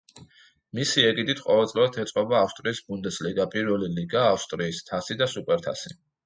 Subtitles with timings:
[0.77, 5.95] მისი ეგიდით ყოველწლიურად ეწყობა ავსტრიის ბუნდესლიგა, პირველი ლიგა, ავსტრიის თასი და სუპერთასი.